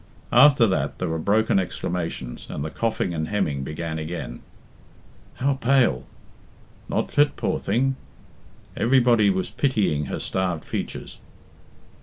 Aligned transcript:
After 0.33 0.65
that 0.65 0.97
there 0.97 1.09
were 1.09 1.19
broken 1.19 1.59
exclamations, 1.59 2.47
and 2.49 2.65
the 2.65 2.71
coughing 2.71 3.13
and 3.13 3.27
hemming 3.27 3.61
began 3.63 3.99
again. 3.99 4.39
"How 5.35 5.53
pale!" 5.53 6.05
"Not 6.89 7.11
fit, 7.11 7.35
poor 7.35 7.59
thing." 7.59 7.95
Everybody 8.75 9.29
was 9.29 9.51
pitying 9.51 10.05
her 10.05 10.17
starved 10.19 10.65
features. 10.65 11.19